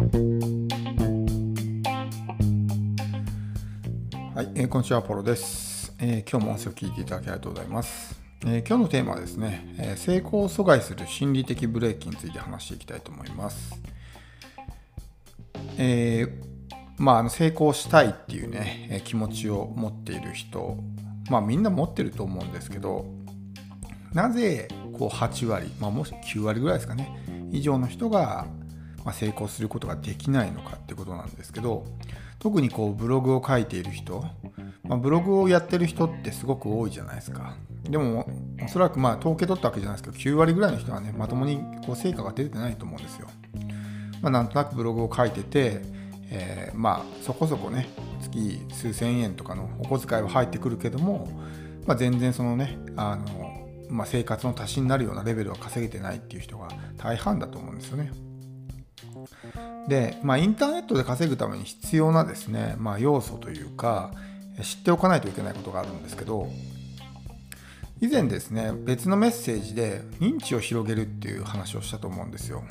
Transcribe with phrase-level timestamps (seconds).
[0.00, 0.06] は
[4.42, 8.18] い、えー、こんにちは、ポロです、えー、今日も音声を聞いていただきありがとうございます。
[8.46, 13.78] えー、今日のテーマはですね、え成功を阻害する心理的ブレーキについて話していきたいと思います。
[15.76, 16.28] え
[16.96, 20.78] まあ、あの成功したいっていうね、え気持ちを持っている人、
[21.28, 23.04] まあみんな持ってると思うんですけど、
[24.14, 28.46] なぜこう8割、まあ、もし9割ぐらいですかね、以上の人が
[29.04, 31.84] ま成功することができないのかってことなんですけど、
[32.38, 34.24] 特にこうブログを書いている人、
[34.84, 37.56] まあ、ブログをやってる人ってすごく多いじゃないですか。
[37.84, 38.26] でも、
[38.64, 43.28] おそらくまあ統計取ったわけじゃないですけど、9割ぐらいの人はね、まともにこう成果が出てないと思うんですよ。
[44.22, 45.82] まあ、なんとなくブログを書いてて、
[46.30, 47.88] えー、まあそこそこね、
[48.20, 51.28] 月数千円とかのお小遣いは入ってくるけども、
[51.86, 58.12] まあ、全然そのね、あのまあ、生活の足しになるようなレベルは稼げてないっていう人が大半だと思うんですよね。
[59.88, 64.12] で、まあ、インターネットで稼ぐために必要なですね、まあ、要素というか
[64.62, 66.48] 知っておかないといけないことがあるんですけど
[68.00, 72.64] 以前ですね別のメッセージで認知を広げるっていう話をしたと思うんですよ。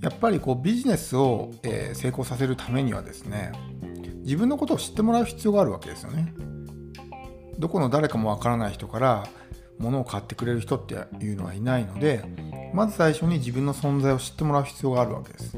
[0.00, 3.52] やっぱりこうビジネスを、え成功させるためにはですね
[4.24, 6.32] 自分のことを知ってもらう必要があるわけですよね。
[7.58, 9.26] どこの誰かもわからない人から
[9.78, 12.24] 物を買ってくれる人っていうのはいないので
[12.72, 15.56] まず最初に自分の存在を知ってもらう必要があるわけです。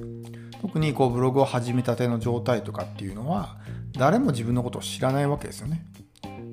[0.60, 3.56] 特にこうブログを始めたての状態とかっていうのは
[3.92, 5.84] 誰も自分のことを知らないわけですよね。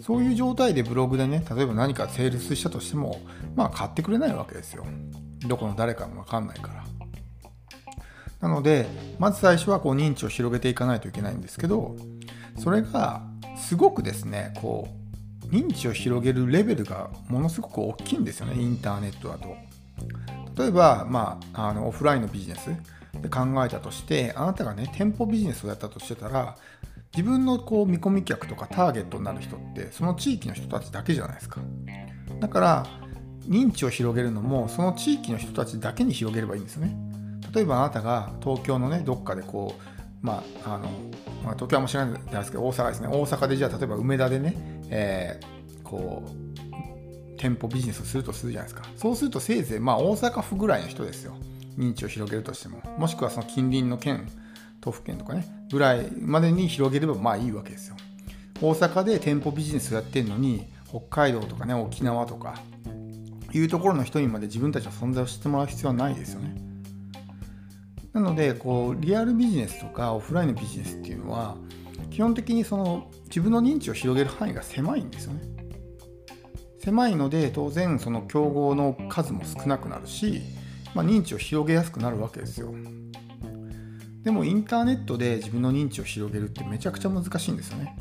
[0.01, 3.19] そういう状態でブログでね例えば何かセールスしたとしても
[3.55, 4.85] まあ買ってくれないわけですよ。
[5.47, 6.85] どこの誰かもわかんないから。
[8.41, 8.85] なので
[9.17, 11.95] まず最初はこう認知を広げていかないといけないんですけど
[12.59, 13.23] それが
[13.57, 14.87] すごくですねこ
[15.45, 19.55] う認知を広げるレベルがものすごく大きいんですよねインターネットだと。
[20.57, 22.69] 例えば、まあ、あのオフラインのビジネス
[23.21, 26.55] で考えたとしてあなたがね店舗ビジネスをやったとしてたら
[27.15, 31.61] 自分のこう見込み客とかターゲットになる人ってその地域の人たちだけじゃないですか。
[32.39, 32.85] だから
[33.47, 36.95] 認知を広げるのもその地域の人たちだけに広げればいいんですね。
[37.53, 40.89] 例えばあなたが東京のねどっかでこうまああの、
[41.43, 43.07] まあ、東京はも知らないですけど大阪ですね。
[43.07, 44.55] 大阪でじゃあ例えば梅田でね、
[44.89, 46.44] えー、こう
[47.45, 48.89] 店舗ビジネスをするとするじゃないですか。
[48.95, 51.35] そうするとせいぜいまあ大阪府ぐらいの人ですよ。
[51.77, 52.81] 認知を広げるとしても。
[52.97, 54.27] もしくはその近隣の県
[54.81, 55.45] 都府県とかね。
[55.71, 57.97] ぐらいまでに広げればまあいいわけですよ。
[58.61, 62.55] 大阪で店舗ビジネスをやってるのに北海道とかね沖縄とか
[63.53, 66.55] いうところの人にまで自分たちの存在を知ってもらう必要はないですよね。
[68.13, 71.57] なのでこうリアルビジネスとかオフラインのビジネスっていうのは
[72.09, 75.54] 基本的にその自分の認知を広げる範囲が狭いんですよね。
[76.85, 80.41] 狭いので当然その競合の数も少なくなるし
[80.95, 82.73] まあ、認知を広げやすくなるわけですよ。
[84.23, 87.95] でもインターネットで自分の認知を広げるってめちゃくちゃ難しいんですよね。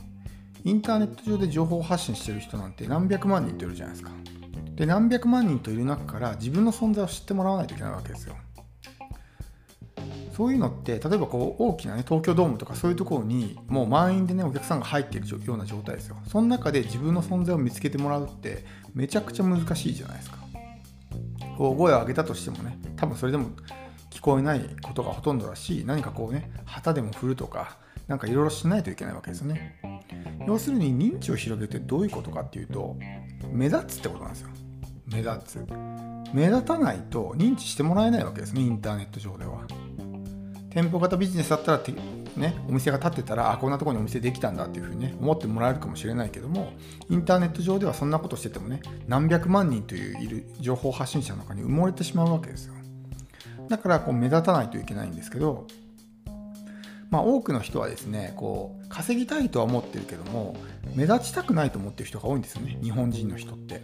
[0.62, 4.12] インターネット上で情報発信してる人なんて何百万人といるじゃないですか。
[4.77, 8.37] で何百万人といる中から自分の存在を知ってもらわないといけないわけですよ。
[10.37, 16.17] そういうのって例えばこう大きな、ね、東京ドームとかそういうところにもう満員でねお客さんが入っているような状態ですよ。
[16.27, 20.39] その中で自分の存在を見つけてもらうってめちゃくちゃ難しいじゃないですか。
[21.56, 23.50] 大声を上げたとしてもね多分それでも
[24.11, 27.77] 聞こえないことがほとんどだし何かこうね旗でも振るとか
[28.09, 29.81] 何かいろいろしないといけないわけですよね。
[30.49, 32.97] 要するに認知を広げてどういうことかっていうと
[33.53, 34.49] 目立つってことなんですよ。
[35.06, 35.67] 目立つ。
[36.34, 39.61] 目立たないと認知してもらえないわけですねインターネット上では。
[40.75, 41.83] 店舗型ビジネスだったら
[42.37, 46.73] ね、お店が建ってたらあこんなとこにお店できたんだっていうふうにね思ってもらえるかもしれないけども
[47.09, 52.75] インターネット上ではそんなことしててもね何百万人といういる情報発信者の中に埋もれてしまうわけですよ。
[53.69, 55.69] だからこう目立たないといけないんですけど
[57.09, 60.56] まあ多くの人はですねこう稼ぎたいとは思ってるけども
[60.97, 63.81] 目立ちたくないと思ってる人が多いんですよね日本人の人って。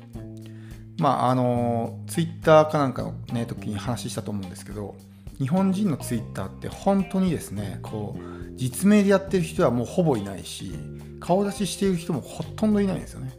[0.98, 4.96] まああのツイッターかなんかのね時に話したと思うんですけど
[5.40, 10.74] 日本人のツイッターって本当にですねこう実名でやってる人はもうほぼいないし
[11.18, 13.32] 顔出ししている人もほとんどいないんですよね。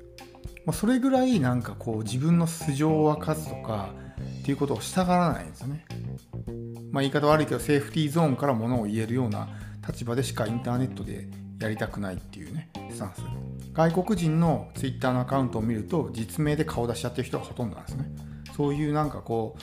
[0.66, 3.94] まそれぐらいなんかこう自分の素性を明かすとか
[4.42, 5.86] っていうことをしたがらないんですよね。
[6.92, 9.50] まあ、言い方悪いけどセーフティーゾーンからものを言えるような
[9.88, 13.22] 立場でしかインターネットでやりたくないっていうねスタンス。
[13.74, 18.06] 外国人のツイッターのアカウントを見ると実名で顔出しちゃってる人がほとんどなんですね。
[18.56, 19.56] そういうなんかこ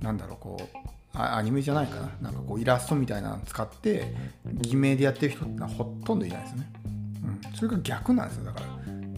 [0.00, 0.83] うなんだろうこう
[1.14, 2.10] アニメじゃないかな。
[2.22, 4.14] なんかこうイラストみたいなの使って
[4.46, 6.72] 偽名でやってる人ってのはほとんどいないですね、
[7.24, 8.66] うん、それが逆なんですよだから。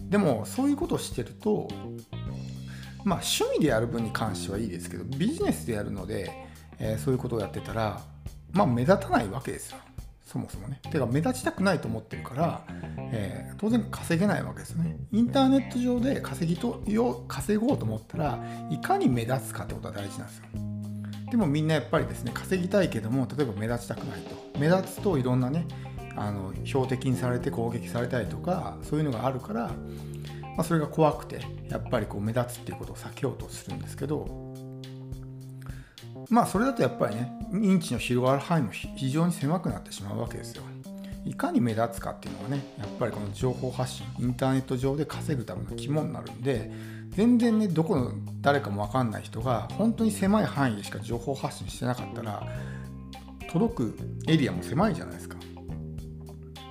[0.09, 1.67] でもそういうことをしてると
[3.03, 6.31] まあ趣味でやる分に関してはいいですけどビジネスでやるので、
[6.79, 8.01] えー、そういうことをやってたら
[8.51, 9.77] まあ目立たないわけですよ。
[10.25, 10.81] そもそもね。
[10.91, 12.61] てか目立ちたくないと思ってるから、
[13.13, 14.97] えー、当然稼げないわけですね。
[15.13, 18.39] インターネット上で稼ぎとよ稼ごうと思ったら
[18.69, 20.43] いかに目立つかってことは大事なんですよ。
[21.29, 24.59] でもみんなやっぱりですね稼ぎたいけども例えば目立ちたくないと。
[24.59, 25.67] 目立つといろんなね
[26.15, 29.73] あの標的にされて攻撃されたりとかそういうのがあるから、ま
[30.59, 34.25] あ、それが怖くてやっぱりこう目立つっていうことを避けようとするんですけど
[36.29, 40.63] まあそれだとやっぱりね認知の広がる範囲も非常に狭くなってしまうわけですよ。
[41.27, 46.71] いかに目立つかっていうのがねやっぱりこの情報発信インターネット上で稼ぐための肝になるんで
[47.09, 52.47] 全然ねどこの誰かも分かんない人が本当に狭い範囲でしか情報発信してなかったら
[53.51, 53.97] 届く
[54.27, 55.36] エリアも狭いじゃないですか。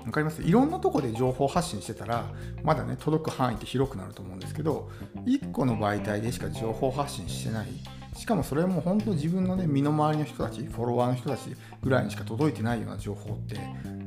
[0.06, 0.40] わかります？
[0.42, 2.24] いろんなとこで情報発信してたら
[2.62, 4.90] まだね届く範囲って広くなると思うんですけど
[5.26, 7.68] 1個の媒体でしか情報発信してない
[8.16, 13.58] しかもそれも本当自分のね身の回りの人たちフォロワーの人たちぐらいにしか届いてないような情報って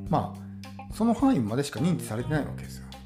[0.10, 2.86] まあその範囲までしか認知されてないわけですよ。
[2.90, 3.04] だか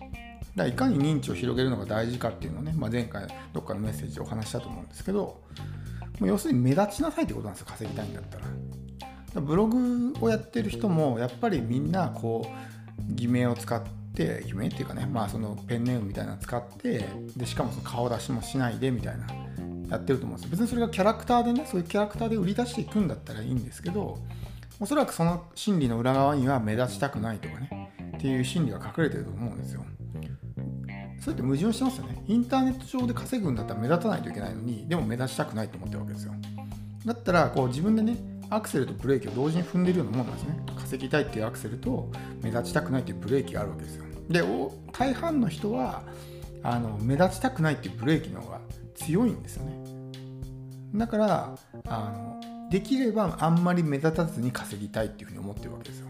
[0.56, 5.42] らいかに認知を広げるのが大事かっていうのをね、まあ、前回どっかのメッセージでお話したと思うんですけど
[6.20, 8.38] もう要するに目立ちなさいってことなんですよ稼ぎたいんだった。
[8.38, 12.73] らブログをやってる人もやっぱりみんなこう
[13.10, 13.82] 偽名を使っ
[14.16, 19.28] て偽名っていうかねまあそのペンネームみたいなの使ってでしかもその顔出しもしないでみたいな
[19.90, 24.18] やってると思うんです別にそれがキャラクターでねそういうキャラクターで売り出していくんだったらいいんですけど
[24.80, 29.86] おそらくその心理の裏側には目立ちたくないとかねっていう心理が隠れてると思うんですよ。
[31.20, 32.22] それって矛盾してますよね。
[32.28, 36.34] インターネット上で稼ぐんだったら目立たないといけないのにでも目立ちたくないと思ってるわけですよ。
[37.06, 38.18] だったらこう自分でね
[38.56, 40.64] アクセルとブレーキを同時に踏んでるようなもんなんですね。
[40.76, 42.10] 稼ぎたいっていうアクセルと
[42.42, 44.06] 目立ちたくないっていうブレーキがあるわけですよ。
[44.30, 44.44] で
[44.92, 46.04] 大半の人は
[46.62, 48.62] あの目立ちたくないっていうブレーキの方が
[48.96, 49.84] 強いんですよね。
[50.96, 51.56] だから
[51.88, 56.08] あのできればあんまり目立たずに稼ぎたいっていうふうに思ってるわけですよ。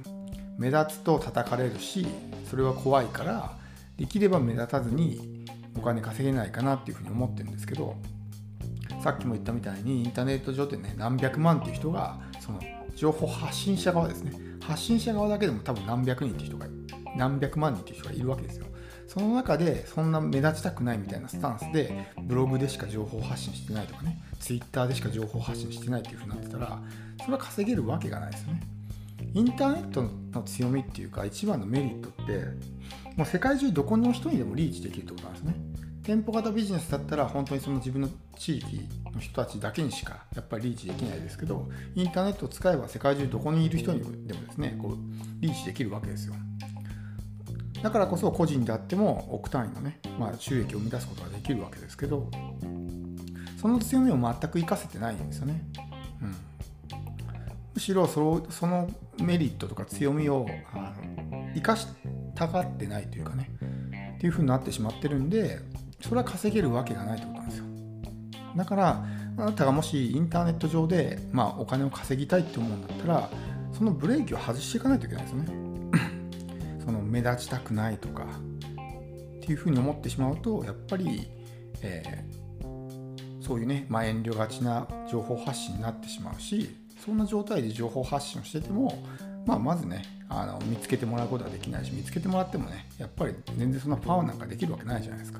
[0.57, 2.05] 目立つと叩かれるし
[2.49, 3.57] それは怖いから
[3.97, 5.45] できれば目立たずに
[5.75, 7.95] お金稼げないかなっていうふうに思ってるんですけど
[9.03, 12.61] さっきも言ったみたいにインターネット上でね何百万っていう人がその
[12.95, 14.31] 情報発信者側ですね。
[14.61, 16.67] 発信者側だけでも多分何百人っていう人が
[17.17, 18.65] 何百万人っていう人がいるわけですよ。
[19.07, 26.79] その中でそんな目立ちたくないみたいなスタンスでブログでしか情報発信してないとかねツイッターでしか情報発信してないっていう風になってたら
[27.19, 28.61] それは稼げるわけがないですよね。
[29.33, 32.45] インターネットの強みっていうか一番のメリットって
[33.17, 35.72] もう世界中どこの人にでもリーチできるってことなんですね。
[36.03, 38.81] 店舗型ビジネスだったら本当にその自分の地域
[39.13, 44.97] の人たちだけにしかやっぱりリーチできないですけどインターネットを使えば世界中どこにいる人にでもですねこう
[45.39, 46.35] リーチできるわけですよ。
[47.81, 52.31] だからこそ個人であっても億単位のね、まあ、収益を生み出すことができるわけですけど
[53.61, 55.61] その強みを全く活かせてないんですよね、
[56.21, 56.35] うん、
[57.73, 58.89] むしろそその
[59.21, 60.93] メリットとか強みをあ
[61.31, 61.87] の生かし
[62.35, 63.49] たがってないというかね
[64.15, 65.59] っていうふうになってしまってるんで
[66.03, 67.65] それは稼げるわけがないってことなんですよ。
[68.57, 69.05] だから
[69.37, 73.29] あなたがもしインターネット上で、まあ、お金を稼ぎたいって思うんだったら
[73.71, 75.53] そのブレーキを外していかないといけないですよね。
[76.85, 81.27] その目立ちたくないとかっていうふうに思ってしまうとやっぱり、
[81.81, 89.03] えー、そういうね、まあ、遠慮がちな情報発信になってしまうしそんな状態で情報発信をしてても、
[89.45, 95.39] まあ、まずねあの見つけてもらうことはできないし見つけてもらってもねやっぱり全然そんなパワーなんかできるわけないじゃないですか。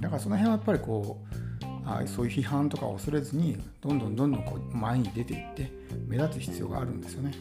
[0.00, 1.40] だからその辺はやっぱりこう
[1.84, 5.72] あそういう批判とかを恐れずにどんどんどんどんこう前に出ていって
[6.06, 7.32] 目立つ必要があるんですよね。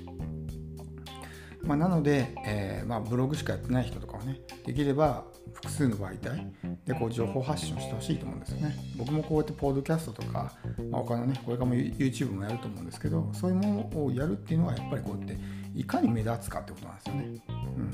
[1.61, 6.47] まあ、なので、えー、まあ、ブログしかやってない人とかはねできれば複数の媒体
[6.85, 8.75] でこう情報発信をしてほしいと思うんですよね。
[8.97, 10.53] 僕もこうやってポッドキャストとか、
[10.89, 15.37] まあ、他のねこれからも YouTube もやると思うんですけどそういうものをやるっていうのはやっぱりこうやって
[15.75, 17.51] いかに目立つかってことなんですよね、う
[17.81, 17.91] ん、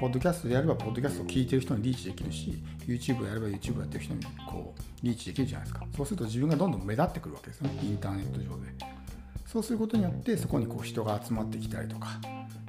[0.00, 5.86] ポッドキャストでやればポッドキャストを聞いてる人にリーチできるし YouTube をやれば YouTube やってる人にこうリーチできるじゃないですか。
[5.96, 8.94] そうすると自分がどんどん目立ってくるわけですよねインターネット上で。
[9.46, 12.08] そうすることによってそこにこう人が集まってきたりとか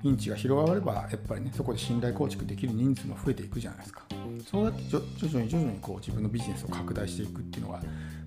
[0.03, 4.03] 認知が広がればやっぱりねそこで信頼構築できる人数も増えていくじゃないですか。
[4.49, 7.81] そうやって徐々に徐々にこう自分のビジネスを拡大していくっていうのが、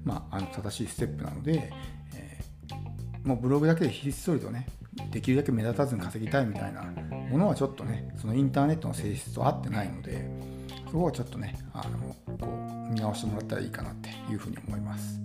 [0.04, 1.70] まあ、あの正しいステップなので、
[2.14, 4.66] えー、もうブログだけでひっそりとね
[5.12, 6.82] できるだけ目立たずに稼ぎたいみたいな
[7.30, 10.28] ものはちょっとねそのインターネットの性質と合ってないので
[10.86, 12.46] そこはちょっとねあのこ
[12.88, 15.20] う見直してもらったらいいかなっていうふうに思います。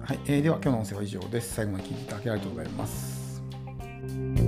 [0.00, 1.54] はい、えー、では今日の音声は以上です。
[1.54, 4.45] 最後まで聞いていただきありがとうございます。